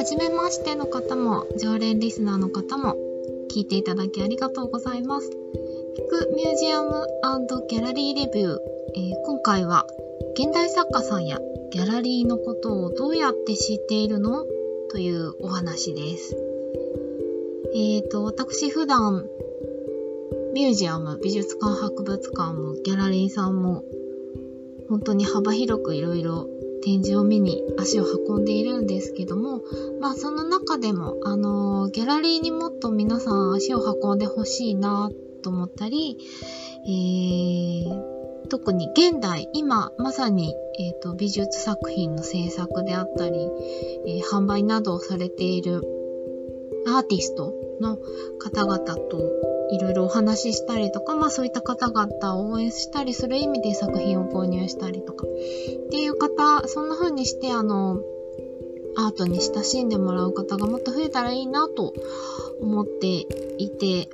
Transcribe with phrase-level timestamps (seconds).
[0.00, 2.96] 初めましての方も、常連リスナーの方も、
[3.54, 5.28] 聞いていただきありがとうございます。
[5.28, 7.06] 聞くミュージアム
[7.68, 8.58] ギャラリーレビュー、
[8.96, 9.86] えー、今回は、
[10.38, 11.38] 現代作家さんや
[11.70, 14.46] ギャラリーのことをどうやって知っているの
[14.90, 16.34] というお話です。
[17.74, 19.28] えっ、ー、と、私普段、
[20.54, 23.84] ミュージアム、美術館、博物館もギャラリーさんも、
[24.88, 26.48] 本当に幅広くいろいろ
[26.82, 29.62] 展示を見に足を運んでいるんですけども、
[30.00, 35.10] まあその中でも、あの、ギャラリーにもっと皆さん足を運んでほしいな
[35.42, 36.18] と思ったり、
[36.86, 43.38] えー、特に現代、今まさに、えーと、美術作品の制作であったり、
[44.06, 45.82] えー、販売などをされている
[46.86, 47.98] アーティストの
[48.38, 55.26] 方々といろいろお話ししたりとか、まあそういった方々を応援したりする意味で作品を購入したりとか。
[55.26, 58.00] っていう方、そんな風にしてあの、
[58.96, 61.94] アートに親しんでもらう方がもっと増えたらいいなと
[62.60, 63.26] 思って
[63.58, 64.08] いて、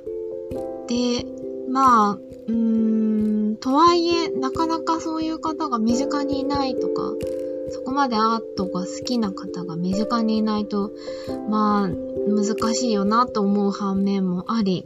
[0.87, 1.25] で、
[1.69, 7.13] まあ、うーん、とはいえ、なかなかそういう方が身近にいないとか、
[7.69, 10.91] そこまでアートが好きな方が身近にいないと、
[11.49, 14.85] まあ、難しいよなと思う反面もあり、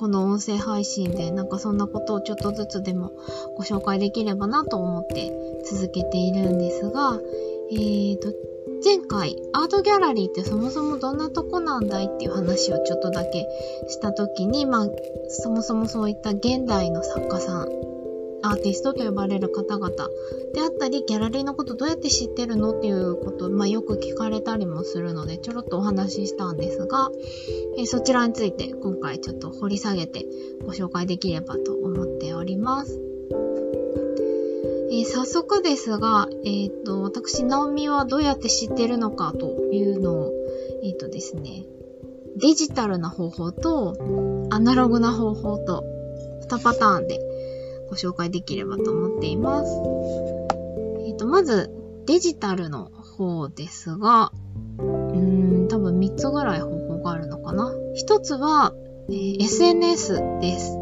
[0.00, 3.12] この音声配信でなんかそんなことをちょっとずつでも
[3.54, 5.30] ご紹介できればなと思って
[5.70, 7.20] 続けているんですが、
[7.70, 8.32] えーと、
[8.82, 13.46] 前回アートギャラリーってそもそもどんなとこなんだいっていう話をちょっとだけ
[13.88, 14.88] した時に、まあ、
[15.28, 17.89] そもそもそういった現代の作家さん
[18.42, 19.90] アーティストと呼ばれる方々
[20.54, 27.10] であったり、ギャラリーのことどうやって知ってるのっていうことを、まあ、よく聞かれたりもするので、ちょろっとお話ししたんですが、
[27.76, 30.26] えー、そちらについて今回ちょっと掘り下げて
[30.64, 33.00] ご紹介できればと思っております。
[34.92, 40.32] えー、早速ですが、え、ー、と、私、ナオミはどうやって知ってるのかというのを、
[40.82, 41.64] えっ、とですね、
[42.36, 43.96] デジタルな方法と
[44.50, 45.84] アナログな方法と
[46.48, 47.20] 2パターンで
[47.90, 49.70] ご紹介できればと思っています。
[51.06, 51.70] えっ、ー、と、まず、
[52.06, 54.32] デジタルの方ですが、
[54.78, 57.72] うーん、多分3つぐらい方法があるのかな。
[58.00, 58.72] 1つは、
[59.08, 60.76] えー、SNS です。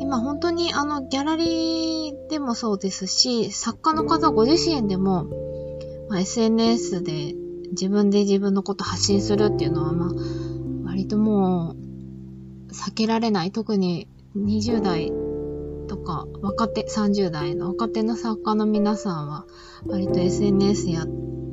[0.00, 5.26] 今本当にあのギャラリーでもそうですし、作家の方ご自身でも、
[6.08, 7.34] まあ、SNS で
[7.70, 10.10] 自分で自分のこと発信するっていうのは、まあ、
[10.86, 11.76] 割とも
[12.68, 13.52] う避けられない。
[13.52, 15.12] 特に20代
[15.92, 19.44] とか、若手、30代の若手の作家の皆さんは、
[19.86, 21.06] 割と SNS やっ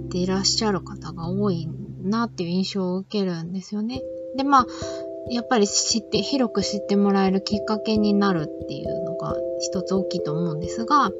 [0.10, 1.68] ていらっしゃる方が多い
[2.04, 4.02] なっていう印象を受けるんですよね。
[4.38, 4.66] で、まあ、
[5.30, 11.12] やっぱり知って、広く知ってもらえるきっかけになるっていうのが一つ大きいと思うんですが、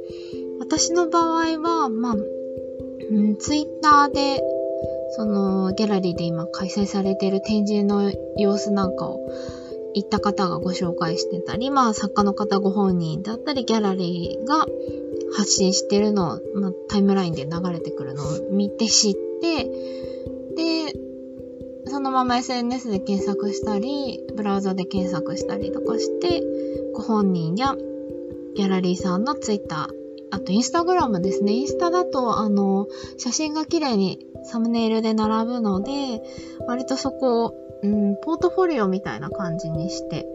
[0.62, 4.42] 私の場合は、まあ、うん、ツイッターで、
[5.12, 9.20] その、ギャラリーで今開催されている展示の様子なんかを
[10.02, 14.66] 行った方がご紹介してたり、まあ作家の方ご本人だったり、ギャラリーが
[15.36, 19.66] 発信してるのを、まあ、タイムラインで流れてくるのを見て知って、
[20.56, 20.94] で、
[21.86, 26.44] そのまま SNS で検索したり、ブラウザで検索したりとかして、
[26.94, 27.76] ご本人や
[28.56, 30.00] ギャラリーさんのツイッター、
[30.32, 31.54] あとインスタグラムですね。
[31.54, 32.88] インスタだと、あの、
[33.18, 36.22] 写真が綺麗にサムネイルで並ぶので、
[36.68, 40.26] 割とそこをうん、ポートフォリオみたいな感じにして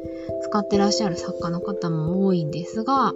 [0.43, 3.13] 使ってらっしゃる作家の方も多いんですが、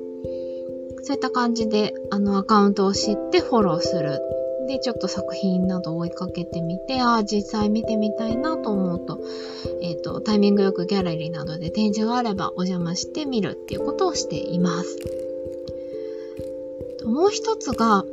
[1.02, 4.20] そういった感じで、あの、アカウントを知ってフォローする。
[4.68, 9.18] で、ちょっと作品などを追いかけてみて、ああ、実際見てみたいなと思うと、
[9.80, 14.98] えっ、ー、と、タイミングよくギャラリーなどで展示があればお邪魔してみるっていうことをしています。
[17.06, 18.04] もう一つが、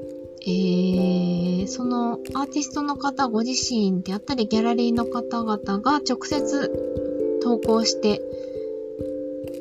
[0.48, 8.22] えー、そのアーティストの方ご自身であったりギャラリーの方々が直接投稿して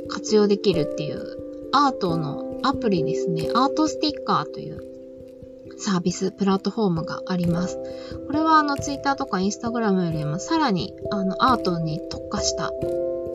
[0.09, 3.49] 活用できるっていうアートのアプリですね。
[3.55, 4.85] アートスティッカーという
[5.79, 7.79] サービス、プラットフォームがあります。
[8.27, 12.73] これはあのツイッターとかインスタグラムよりもさらにあのアートに特化した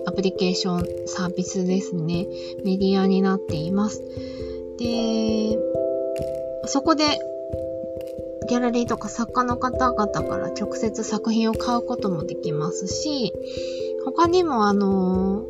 [0.06, 2.28] アプリケーションサービスですね。
[2.64, 4.02] メディアになっています。
[4.78, 5.58] で、
[6.66, 7.20] そこで
[8.50, 13.32] ギャラリーとか作家の方々から直接作品を買うこともできますし、
[14.04, 15.46] 他にもあの、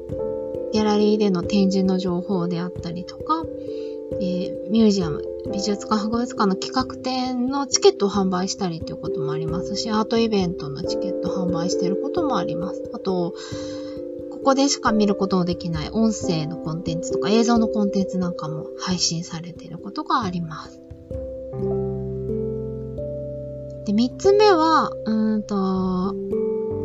[0.74, 3.46] ギャラリーでの展示の情報であったりとか、
[4.20, 12.84] えー、ミュージアム、美術館、博物館の企画展のチケットを販売したりということもありますし、アートイベントのチケット販売していることもあります。
[12.94, 13.34] あと、
[14.32, 20.89] ここでしか見ることのできない音声のコンテンツとか映像のコンテンツなんかも配信されていることがあります。
[23.90, 25.56] で、3つ目は、うんと、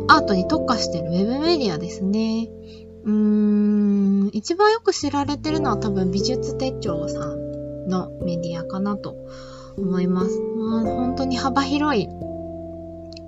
[0.07, 2.49] アートに特化してるウェブメディアですね。
[3.03, 9.15] うーん、一番よく知られてるのは多分美術手帳さんのメディアかなと
[9.77, 10.39] 思います。
[10.39, 12.07] まあ、本当に幅広い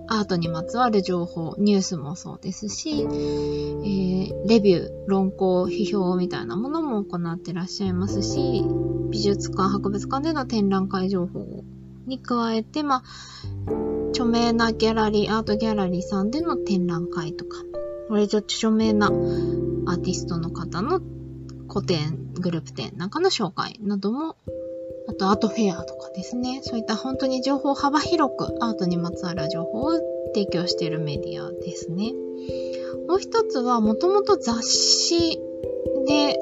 [0.07, 8.65] アートにまつわる情報、ニュースもそうですし、えー、レビュー、論考、批評みたいなものも行ってらっしゃいますし、
[9.11, 11.63] 美術館、博物館での展覧会情報を
[12.07, 13.03] に加えて、まあ、
[14.09, 17.57] 著名なギャラリー、アートギャラリーさんでの展覧会とか、
[18.07, 21.01] これちょっと著名なアーティストの方の
[21.67, 24.35] 個展、グループ展なんかの紹介なども
[25.07, 26.59] あとアートフェアとかですね。
[26.63, 29.93] そういった本当に情報幅広くアートにまつわる情報を
[30.33, 32.13] 提供しているメディアですね。
[33.07, 35.39] もう一つはもともと雑誌
[36.05, 36.37] で、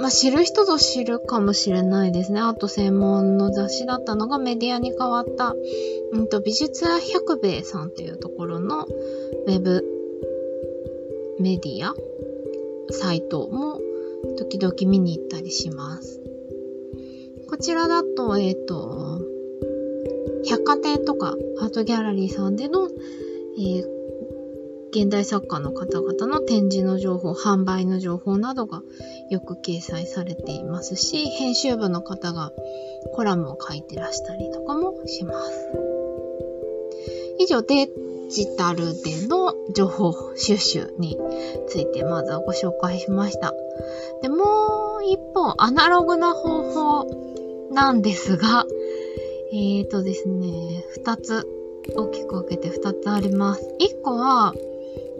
[0.00, 2.40] まあ、知る人ぞ知るかもしれないですね。
[2.40, 5.54] アート専門の雑誌だったのがメディアに変わった、
[6.12, 9.84] うんと、美術屋百兵衛さんというところのウェブ
[11.38, 11.94] メディア、
[12.90, 13.78] サイトも
[14.38, 16.22] 時々見に行ったりします。
[17.50, 19.20] こちらだと、えっ、ー、と、
[20.46, 22.88] 百貨店とかアートギャラリーさんでの、
[23.58, 23.99] えー、
[24.92, 28.82] 現代作家の方々の展示の情報、販売の情報などが
[29.30, 32.52] よく掲載されていますし、編集部の方が
[33.14, 35.68] コラムを書いてらしたりとかもします。
[37.38, 37.88] 以上、デ
[38.30, 41.16] ジタルでの情報収集に
[41.68, 43.54] ついてまずはご紹介しました。
[44.22, 48.66] で、もう一方、アナログな方法なんですが、
[49.52, 51.46] えーとですね、二つ、
[51.96, 53.68] 大きく分けて二つあります。
[53.78, 54.52] 一個は、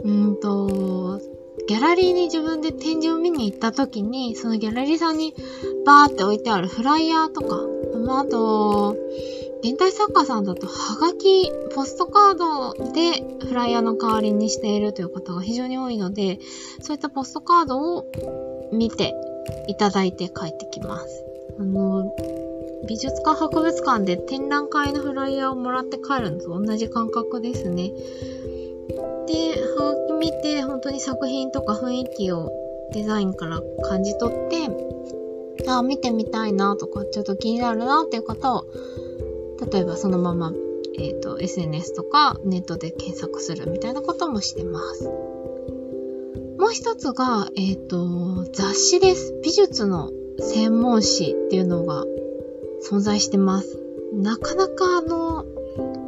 [0.04, 1.20] うんと、
[1.68, 5.34] ギャラリーに自分で展示を見に行った時に、そのギャラリーさんに
[5.84, 7.66] バーって置いてあるフライヤーとか、
[8.18, 8.96] あと、
[9.62, 16.38] 現代作家さんだと、はがき、ポストカードでフライヤーの代わりにしているという方が非常に多いので、
[16.80, 18.06] そういったポストカードを
[18.72, 19.14] 見て
[19.68, 21.24] いただいて帰ってきます。
[21.58, 22.10] あの、
[22.88, 27.92] 美術館博物館で展覧会のフライヤーをもらって帰るのと同じ感覚ですね。
[29.30, 32.50] で、はがき見て本当に作品とか雰囲気を
[32.92, 34.68] デザインから感じ取って、
[35.68, 38.66] あ、見てみたいなとか、ちょっと気になるなっていう方を、
[39.70, 40.52] 例えばそのまま、
[40.98, 45.04] えっ、ー、と、SNS とかネットで検索するみたいなこともしてます。
[45.04, 49.34] もう一つが、えっ、ー、と、雑誌です。
[49.42, 52.04] 美術の専門誌っていうのが
[52.90, 53.78] 存在してます。
[54.12, 55.44] なかなかあの、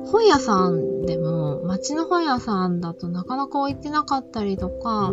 [0.06, 1.41] 本屋さんでも、
[1.72, 5.10] 街の本屋さんだとなかなか置いてなかったりとか、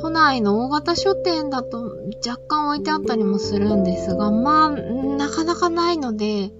[0.00, 1.96] 都内の大型書店だと
[2.26, 6.50] 若干置いてあったりもするんですが、まあ、なかなかないので、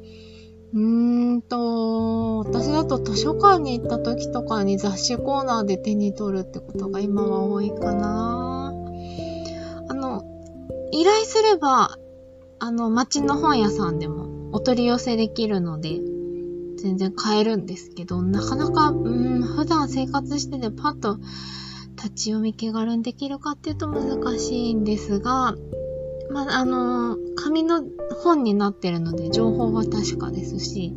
[0.72, 8.72] うーんと、私だと図書館に行った時とかに雑誌コーナーで手に取るってことが今は多いかな。
[9.88, 10.22] あの、
[10.92, 11.98] 依頼すれば
[12.60, 16.00] あの、街の本屋さんでもお取り寄せできるので、
[16.78, 21.18] 全然買えるんですけど、なかなか、うん、普段生活しててパッと
[21.96, 25.54] 立ち読み気軽にできるかっていうと難しいんですが、
[26.30, 27.82] まあ、あの、紙の
[28.22, 30.94] 本になってるので情報は確かですし、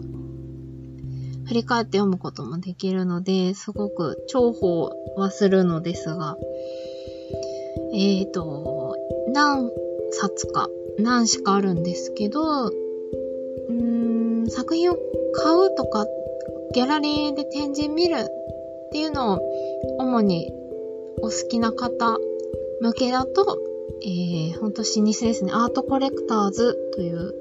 [1.48, 6.38] 振り返って読むこともできるので、すごく重宝はするのですが、
[7.94, 8.96] えっ、ー、と、
[9.34, 9.70] 何
[10.12, 14.98] 冊か何しかあるんですけど、うーん、作品を
[15.34, 16.06] 買うとか、
[16.74, 19.40] ギャラリーで展示見るっていうのを、
[20.00, 20.52] 主に
[21.22, 22.18] お好きな方
[22.82, 23.60] 向けだと、
[24.04, 25.52] えー、ほんと老舗ですね。
[25.54, 27.34] アートコレクターズという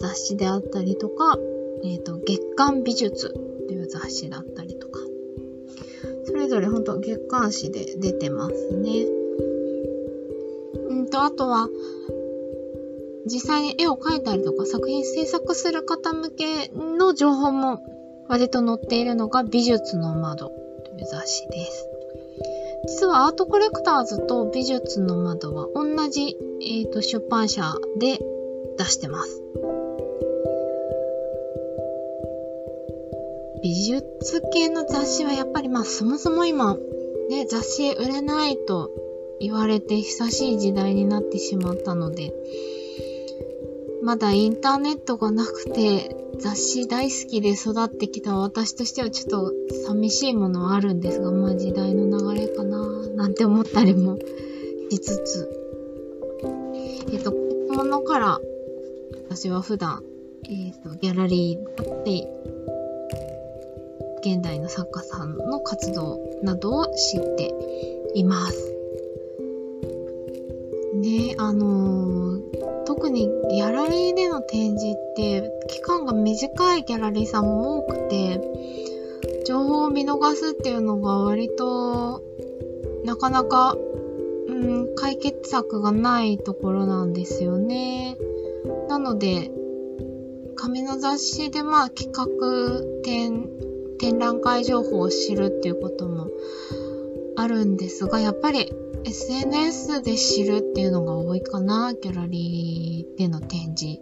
[0.00, 1.38] 雑誌であったりとか、
[1.84, 3.32] えっ、ー、と、月刊美術
[3.68, 5.00] という雑誌だったりとか、
[6.24, 9.06] それぞれほんと月刊誌で出てますね。
[10.88, 11.68] うんと、あとは、
[13.26, 17.82] 実際に絵を描いたりとか作品制作する方向けの情報も
[18.28, 21.88] 割と載っているのが美術の窓という雑誌です。
[22.88, 28.18] 実はアートコレクターズと美術の窓は同じ、えーと、出版社で
[28.78, 29.42] 出してます。
[33.62, 36.78] 美術系の雑誌はやっぱりまあそもそも今
[37.30, 38.90] ね、雑誌売れないと
[39.38, 42.32] 言われて久しい時代になってしまったので、
[44.02, 49.52] まだインターネットがなくて、雑誌大好きで育ってきた私としてはちょっと
[49.86, 54.18] 寂しいものはあるんですが、まあ時代の流れかななんて思ったりも
[54.90, 55.48] しつつ。
[57.12, 58.40] えっ、と、ものから
[59.28, 60.02] 私は普段、
[60.48, 62.26] えっ、と、ギャラリーで
[64.22, 67.52] 現代の作家さんの活動などを知って
[68.14, 68.74] います。
[71.02, 72.19] で、あのー、
[72.90, 78.40] 特にギャラリーでの展示って期間が短いギャラリーさんも多くて、
[79.46, 82.20] 情報を見逃すっていうのが割と
[83.04, 83.76] なかなか、
[84.48, 88.16] うん、解決策がないところなんですよね。
[88.88, 89.52] なので、
[90.56, 93.48] 紙の雑誌でまあ企画展、
[94.00, 96.26] 展覧会情報を知るっていうことも
[97.36, 98.72] あるんですが、やっぱり
[99.04, 104.00] SNS で知るっていうのが多いかな、ギャラリーでの展示、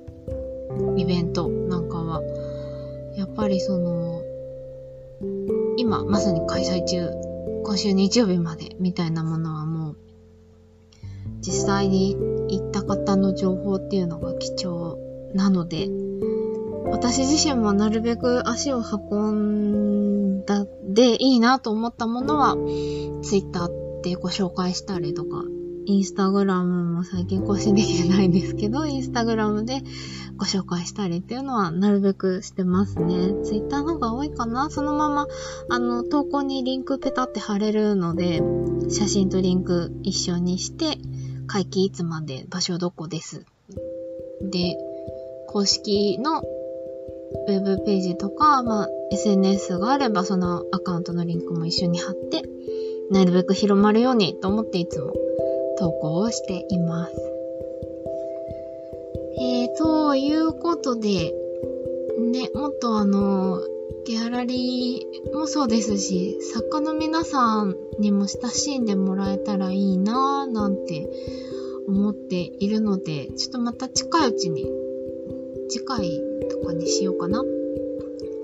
[0.97, 2.23] イベントなんかは。
[3.17, 4.23] やっぱりその、
[5.77, 7.11] 今まさに開催中、
[7.65, 9.97] 今週日曜日までみたいなものはもう、
[11.41, 12.17] 実際に
[12.49, 14.99] 行った方の情報っていうのが貴重
[15.35, 15.89] なので、
[16.91, 22.57] 私自身もなるべく足を運んだでいいなと思ったものは、
[23.23, 23.37] ツ
[23.99, 25.45] イッターでご紹介したりとか、
[25.87, 29.83] インスタグラムも最近更新できてないんですけど、インスタグラムで
[30.37, 33.35] ご紹介したりっていうのはなるべくしてますね。
[33.43, 35.27] ツイッターの方が多いかなそのまま、
[35.71, 38.43] あの、投稿にリンクペタって貼れるので、
[38.91, 40.99] 写真とリンク一緒にして、
[41.47, 43.45] 会期いつまで、場所どこです。
[44.43, 44.77] で、
[45.49, 46.43] 公式の
[47.47, 52.43] ウェブページとか、まあ、SNS があればそのアカウントのリンクも一緒に貼って、
[53.11, 55.13] なるべく広まるようにと思っていつも
[55.79, 57.13] 投稿をしています。
[59.41, 61.33] えー、ということで、
[62.19, 63.61] ね、もっとあの、
[64.05, 71.09] ギャラリーもそうですし、作家の皆さんにも親しんでもらえたらいいなぁなんて
[71.87, 74.67] 思っているので、ちょっとまた近いうちに、
[75.69, 77.45] 次回とかにしようかな。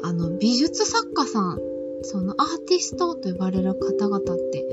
[0.03, 1.61] あの、美術作家さん、
[2.05, 4.65] そのアーティストと呼ばれる方々って、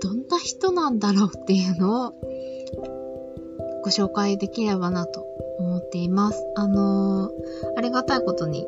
[0.00, 2.14] どんな人なんだろうっていうのを
[3.82, 5.26] ご紹介できればなと
[5.58, 6.44] 思っています。
[6.56, 7.32] あのー、
[7.76, 8.66] ありがたいことに、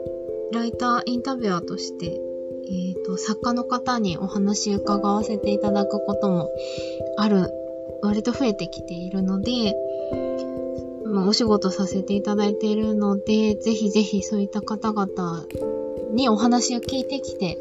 [0.52, 6.50] ライターインタビュアーとして、えっ、ー、と、作家の方にお話伺わせていただくことも
[7.16, 7.52] ある、
[8.02, 9.74] 割と増えてきているので、
[11.04, 15.46] まあ、お仕事させていただいているので、ぜひぜひそういった方々
[16.12, 17.58] にお話を聞いてきて、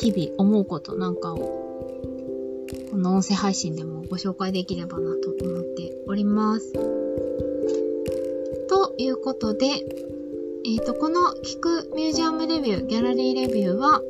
[0.00, 1.36] 日々思うことなんかを、
[2.90, 6.72] この音声配信でもご紹介できればなと思っております。
[8.68, 14.02] ということで、えっ、ー、と、この聞くミュージアムレビュー、ギャラリーレビューは、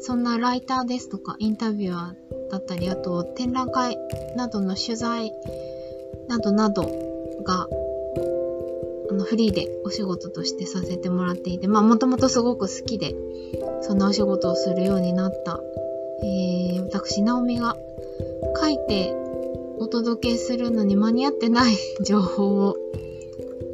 [0.00, 3.96] そんなライターですとか、インタビュアーだったり、あと展覧会
[4.36, 5.32] などの取材
[6.28, 6.82] などなど
[7.44, 7.68] が、
[9.16, 13.14] の、フリーでお仕事としてさせてもらっていて、まあ、もともとすごく好きで、
[13.82, 15.60] そんなお仕事をするようになった、
[16.22, 17.76] えー、私、ナオミが
[18.60, 19.14] 書いて
[19.78, 22.76] お届けするのに間に合ってない 情報を、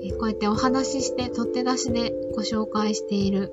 [0.03, 3.53] えー、こうやってお話しして、取って出しでご紹介している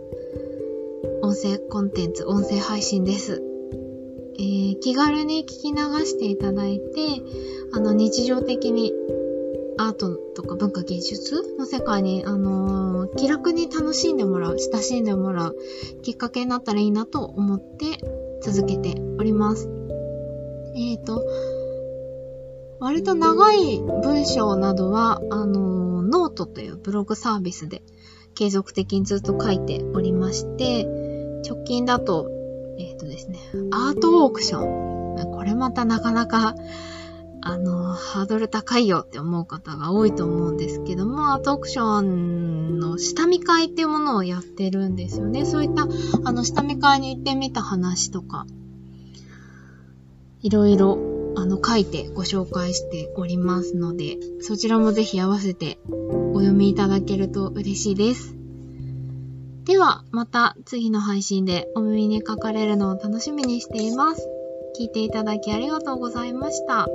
[1.21, 3.41] 音声コンテンツ、音声配信です。
[4.37, 7.21] えー、気軽に聞き流していただいて、
[7.73, 8.93] あの、日常的に
[9.99, 15.57] トとか文化芸術の世界に、あのー、気楽に楽しんでもらう、親しんでもらう
[16.01, 17.99] きっかけになったらいいなと思って
[18.41, 19.69] 続けております。
[20.75, 21.23] えっ、ー、と、
[22.79, 27.83] 割と長い文章などは、あのー、ノートというブログサービスで
[28.33, 30.85] 継続的にずっと書いておりまして、
[31.47, 32.29] 直近だと、
[32.79, 33.39] えっ、とですね、
[33.71, 34.89] アートオークション。
[35.25, 36.55] これまたなかなか
[37.41, 45.45] あの、ハードル高いよって思う方が多いと思うんですけども、アトークションの下見会っていうものをやってるんですよね。
[45.45, 45.87] そういった、
[46.23, 48.45] あの、下見会に行ってみた話とか、
[50.41, 50.97] いろいろ、
[51.35, 58.35] あの、書いてご紹介しておりますので、そちらもぜひ合わせてお読みいただけると嬉しいです。
[59.65, 64.27] では、また次の配信でお耳にかかれるのを楽しみにしています。
[64.79, 66.87] 聞いていただきありがとうございました。